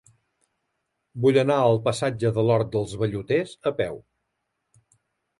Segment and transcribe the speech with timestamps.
[1.25, 4.01] Vull anar al passatge de l'Hort dels Velluters a peu.